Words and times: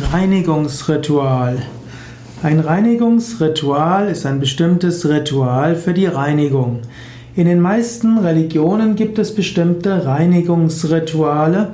Reinigungsritual. 0.00 1.58
Ein 2.44 2.60
Reinigungsritual 2.60 4.08
ist 4.08 4.26
ein 4.26 4.38
bestimmtes 4.38 5.08
Ritual 5.08 5.74
für 5.74 5.92
die 5.92 6.06
Reinigung. 6.06 6.82
In 7.34 7.46
den 7.46 7.60
meisten 7.60 8.18
Religionen 8.18 8.94
gibt 8.94 9.18
es 9.18 9.34
bestimmte 9.34 10.06
Reinigungsrituale, 10.06 11.72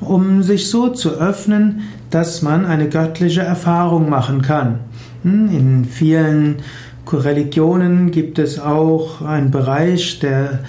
um 0.00 0.42
sich 0.42 0.70
so 0.70 0.88
zu 0.88 1.20
öffnen, 1.20 1.82
dass 2.10 2.40
man 2.40 2.64
eine 2.64 2.88
göttliche 2.88 3.42
Erfahrung 3.42 4.08
machen 4.08 4.40
kann. 4.40 4.78
Hm, 5.22 5.50
in 5.50 5.84
vielen 5.84 6.56
Religionen 7.12 8.10
gibt 8.10 8.38
es 8.38 8.58
auch 8.58 9.20
einen 9.20 9.50
Bereich 9.50 10.18
der, 10.18 10.60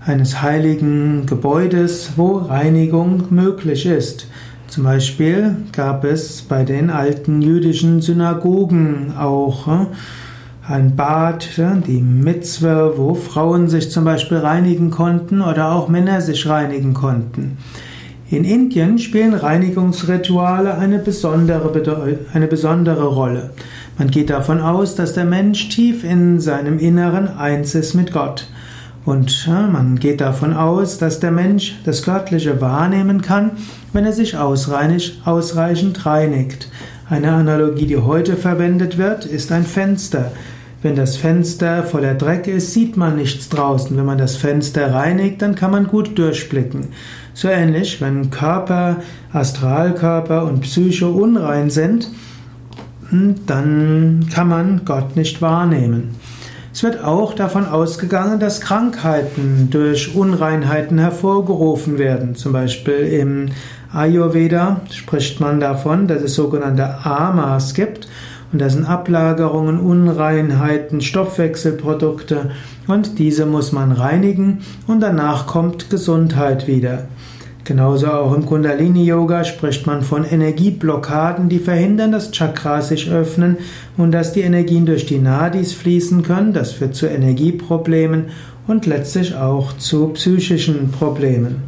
eines 0.00 0.40
heiligen 0.40 1.26
Gebäudes, 1.26 2.12
wo 2.16 2.38
Reinigung 2.38 3.24
möglich 3.28 3.84
ist. 3.84 4.28
Zum 4.68 4.84
Beispiel 4.84 5.56
gab 5.72 6.04
es 6.04 6.42
bei 6.42 6.64
den 6.64 6.90
alten 6.90 7.42
jüdischen 7.42 8.00
Synagogen 8.00 9.14
auch 9.16 9.68
äh, 9.68 9.86
ein 10.66 10.96
Bad, 10.96 11.48
die 11.86 12.00
Mitzwe, 12.00 12.94
wo 12.96 13.14
Frauen 13.14 13.68
sich 13.68 13.90
zum 13.90 14.04
Beispiel 14.04 14.38
reinigen 14.38 14.90
konnten 14.90 15.42
oder 15.42 15.72
auch 15.72 15.88
Männer 15.88 16.22
sich 16.22 16.48
reinigen 16.48 16.94
konnten. 16.94 17.58
In 18.30 18.44
Indien 18.44 18.98
spielen 18.98 19.34
Reinigungsrituale 19.34 20.76
eine 20.78 20.98
besondere, 20.98 22.18
eine 22.32 22.46
besondere 22.46 23.04
Rolle. 23.04 23.50
Man 23.98 24.10
geht 24.10 24.30
davon 24.30 24.60
aus, 24.60 24.94
dass 24.94 25.12
der 25.12 25.26
Mensch 25.26 25.68
tief 25.68 26.02
in 26.02 26.40
seinem 26.40 26.78
Inneren 26.78 27.28
eins 27.28 27.74
ist 27.74 27.94
mit 27.94 28.12
Gott. 28.12 28.48
Und 29.04 29.46
man 29.48 29.98
geht 29.98 30.20
davon 30.20 30.54
aus, 30.54 30.98
dass 30.98 31.20
der 31.20 31.30
Mensch 31.30 31.76
das 31.84 32.02
Göttliche 32.02 32.60
wahrnehmen 32.60 33.20
kann, 33.20 33.52
wenn 33.92 34.06
er 34.06 34.12
sich 34.12 34.36
ausreichend 34.36 36.06
reinigt. 36.06 36.68
Eine 37.10 37.32
Analogie, 37.32 37.86
die 37.86 37.98
heute 37.98 38.36
verwendet 38.36 38.96
wird, 38.96 39.26
ist 39.26 39.52
ein 39.52 39.64
Fenster. 39.64 40.32
Wenn 40.80 40.96
das 40.96 41.16
Fenster 41.16 41.82
voller 41.82 42.14
Dreck 42.14 42.46
ist, 42.46 42.72
sieht 42.72 42.96
man 42.96 43.16
nichts 43.16 43.48
draußen. 43.50 43.96
Wenn 43.96 44.06
man 44.06 44.18
das 44.18 44.36
Fenster 44.36 44.92
reinigt, 44.92 45.42
dann 45.42 45.54
kann 45.54 45.70
man 45.70 45.86
gut 45.86 46.18
durchblicken. 46.18 46.88
So 47.34 47.48
ähnlich, 47.48 48.00
wenn 48.00 48.30
Körper, 48.30 48.96
Astralkörper 49.32 50.44
und 50.44 50.60
Psyche 50.60 51.08
unrein 51.08 51.68
sind, 51.68 52.10
hm, 53.10 53.34
dann 53.46 54.26
kann 54.32 54.48
man 54.48 54.82
Gott 54.84 55.16
nicht 55.16 55.42
wahrnehmen. 55.42 56.16
Es 56.74 56.82
wird 56.82 57.04
auch 57.04 57.34
davon 57.34 57.66
ausgegangen, 57.66 58.40
dass 58.40 58.60
Krankheiten 58.60 59.68
durch 59.70 60.16
Unreinheiten 60.16 60.98
hervorgerufen 60.98 61.98
werden. 61.98 62.34
Zum 62.34 62.52
Beispiel 62.52 62.94
im 62.94 63.50
Ayurveda 63.92 64.80
spricht 64.90 65.38
man 65.38 65.60
davon, 65.60 66.08
dass 66.08 66.20
es 66.22 66.34
sogenannte 66.34 67.06
Amas 67.06 67.74
gibt. 67.74 68.08
Und 68.52 68.60
das 68.60 68.72
sind 68.72 68.86
Ablagerungen, 68.86 69.78
Unreinheiten, 69.78 71.00
Stoffwechselprodukte. 71.00 72.50
Und 72.88 73.20
diese 73.20 73.46
muss 73.46 73.70
man 73.70 73.92
reinigen 73.92 74.64
und 74.88 74.98
danach 74.98 75.46
kommt 75.46 75.90
Gesundheit 75.90 76.66
wieder. 76.66 77.04
Genauso 77.64 78.08
auch 78.08 78.34
im 78.34 78.44
Kundalini-Yoga 78.44 79.44
spricht 79.44 79.86
man 79.86 80.02
von 80.02 80.26
Energieblockaden, 80.26 81.48
die 81.48 81.58
verhindern, 81.58 82.12
dass 82.12 82.30
Chakras 82.30 82.90
sich 82.90 83.10
öffnen 83.10 83.56
und 83.96 84.12
dass 84.12 84.34
die 84.34 84.42
Energien 84.42 84.84
durch 84.84 85.06
die 85.06 85.18
Nadis 85.18 85.72
fließen 85.72 86.22
können. 86.22 86.52
Das 86.52 86.72
führt 86.72 86.94
zu 86.94 87.06
Energieproblemen 87.06 88.26
und 88.66 88.84
letztlich 88.84 89.34
auch 89.34 89.74
zu 89.78 90.08
psychischen 90.08 90.90
Problemen. 90.90 91.62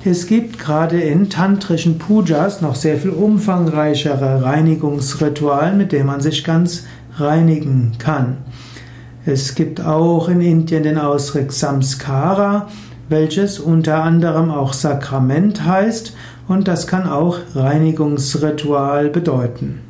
Es 0.06 0.26
gibt 0.26 0.58
gerade 0.58 1.00
in 1.00 1.28
tantrischen 1.28 1.98
Pujas 1.98 2.62
noch 2.62 2.76
sehr 2.76 2.96
viel 2.96 3.10
umfangreichere 3.10 4.42
Reinigungsrituale, 4.42 5.74
mit 5.74 5.92
denen 5.92 6.06
man 6.06 6.20
sich 6.22 6.44
ganz 6.44 6.84
reinigen 7.16 7.92
kann. 7.98 8.38
Es 9.26 9.54
gibt 9.54 9.82
auch 9.82 10.28
in 10.28 10.40
Indien 10.40 10.82
den 10.82 10.98
Ausdruck 10.98 11.52
Samskara, 11.52 12.68
welches 13.08 13.58
unter 13.58 14.02
anderem 14.02 14.50
auch 14.50 14.72
Sakrament 14.72 15.64
heißt 15.64 16.14
und 16.48 16.68
das 16.68 16.86
kann 16.86 17.08
auch 17.08 17.38
Reinigungsritual 17.54 19.08
bedeuten. 19.08 19.80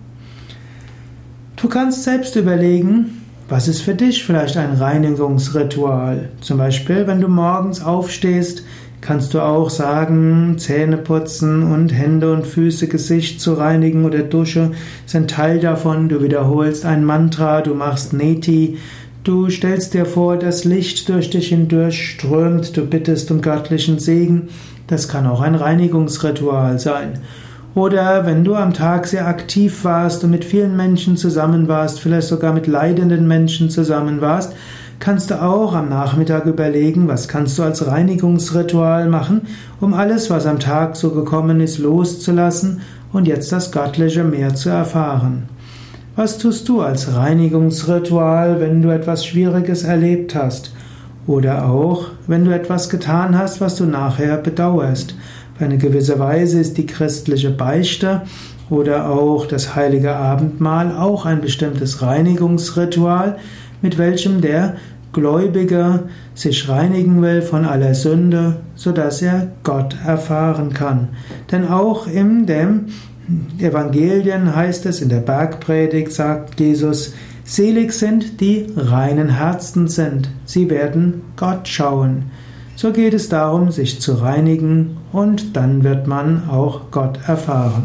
Du 1.57 1.69
kannst 1.69 2.05
selbst 2.05 2.37
überlegen, 2.37 3.23
was 3.49 3.69
ist 3.69 3.83
für 3.83 3.95
dich 3.95 4.25
vielleicht 4.25 4.57
ein 4.57 4.73
Reinigungsritual? 4.73 6.31
Zum 6.41 6.59
Beispiel, 6.59 7.07
wenn 7.07 7.21
du 7.21 7.29
morgens 7.29 7.83
aufstehst, 7.83 8.65
kannst 9.01 9.35
du 9.35 9.41
auch 9.41 9.69
sagen, 9.69 10.57
Zähne 10.59 10.97
putzen 10.97 11.63
und 11.63 11.91
Hände 11.91 12.33
und 12.33 12.47
Füße, 12.47 12.89
Gesicht 12.89 13.41
zu 13.41 13.53
reinigen 13.53 14.07
oder 14.07 14.23
Dusche 14.23 14.71
ein 15.13 15.29
Teil 15.29 15.61
davon. 15.61 16.09
Du 16.09 16.23
wiederholst 16.23 16.87
ein 16.87 17.05
Mantra, 17.05 17.61
du 17.61 17.75
machst 17.75 18.15
Neti, 18.15 18.79
du 19.25 19.49
stellst 19.51 19.95
dir 19.95 20.07
vor, 20.07 20.37
das 20.37 20.65
Licht 20.65 21.09
durch 21.09 21.31
dich 21.31 21.49
hindurch 21.49 22.11
strömt, 22.11 22.77
du 22.77 22.85
bittest 22.87 23.31
um 23.31 23.41
göttlichen 23.41 23.99
Segen. 23.99 24.49
Das 24.87 25.09
kann 25.09 25.27
auch 25.27 25.41
ein 25.41 25.55
Reinigungsritual 25.55 26.79
sein. 26.79 27.21
Oder 27.75 28.25
wenn 28.27 28.45
du 28.45 28.55
am 28.55 28.73
Tag 28.73 29.07
sehr 29.07 29.27
aktiv 29.27 29.85
warst 29.85 30.23
und 30.23 30.31
mit 30.31 30.45
vielen 30.45 30.77
Menschen 30.77 31.17
zusammen 31.17 31.67
warst, 31.67 31.99
vielleicht 31.99 32.29
sogar 32.29 32.53
mit 32.53 32.69
leidenden 32.69 33.27
Menschen 33.27 33.71
zusammen 33.71 34.21
warst, 34.21 34.53
kannst 35.01 35.31
du 35.31 35.43
auch 35.43 35.75
am 35.75 35.89
Nachmittag 35.89 36.47
überlegen, 36.47 37.09
was 37.09 37.27
kannst 37.27 37.59
du 37.59 37.65
als 37.65 37.87
Reinigungsritual 37.87 39.09
machen, 39.09 39.43
um 39.81 39.93
alles, 39.93 40.31
was 40.31 40.47
am 40.47 40.61
Tag 40.61 40.97
so 40.97 41.11
gekommen 41.11 41.61
ist, 41.61 41.79
loszulassen 41.79 42.83
und 43.13 43.27
jetzt 43.27 43.51
das 43.51 43.73
Göttliche 43.73 44.23
mehr 44.23 44.55
zu 44.55 44.69
erfahren. 44.69 45.49
Was 46.17 46.39
tust 46.39 46.69
du 46.69 46.81
als 46.81 47.13
Reinigungsritual, 47.13 48.61
wenn 48.61 48.83
du 48.83 48.91
etwas 48.91 49.27
Schwieriges 49.27 49.83
erlebt 49.83 50.37
hast? 50.37 50.73
Oder 51.27 51.69
auch, 51.69 52.11
wenn 52.29 52.45
du 52.45 52.55
etwas 52.55 52.89
getan 52.89 53.37
hast, 53.37 53.61
was 53.61 53.75
du 53.75 53.85
nachher 53.85 54.37
bedauerst. 54.37 55.17
Auf 55.57 55.63
eine 55.63 55.77
gewisse 55.77 56.21
Weise 56.21 56.61
ist 56.61 56.79
die 56.79 56.87
christliche 56.87 57.51
Beichte 57.51 58.23
oder 58.71 59.11
auch 59.11 59.47
das 59.47 59.75
heilige 59.75 60.15
Abendmahl 60.15 60.97
auch 60.97 61.27
ein 61.27 61.41
bestimmtes 61.41 62.01
Reinigungsritual, 62.01 63.39
mit 63.83 63.99
welchem 63.99 64.41
der 64.41 64.77
Gläubige 65.15 66.05
sich 66.35 66.69
reinigen 66.69 67.23
will 67.23 67.41
von 67.41 67.65
aller 67.65 67.95
Sünde, 67.95 68.57
so 68.75 68.93
dass 68.93 69.23
er 69.23 69.53
Gott 69.63 69.97
erfahren 70.05 70.75
kann. 70.75 71.09
Denn 71.51 71.67
auch 71.67 72.07
in 72.07 72.45
dem 72.45 72.89
Evangelien 73.59 74.55
heißt 74.55 74.85
es, 74.85 75.01
in 75.01 75.09
der 75.09 75.21
Bergpredigt 75.21 76.13
sagt 76.13 76.61
Jesus, 76.61 77.15
Selig 77.47 77.93
sind, 77.93 78.41
die 78.41 78.67
reinen 78.75 79.29
Herzen 79.29 79.89
sind, 79.89 80.31
sie 80.45 80.69
werden 80.71 81.23
Gott 81.37 81.69
schauen. 81.69 82.25
So 82.77 82.91
geht 82.91 83.15
es 83.15 83.29
darum, 83.29 83.71
sich 83.71 84.01
zu 84.01 84.15
reinigen 84.15 84.97
und 85.13 85.55
dann 85.57 85.85
wird 85.85 86.07
man 86.07 86.49
auch 86.49 86.91
Gott 86.91 87.19
erfahren. 87.27 87.85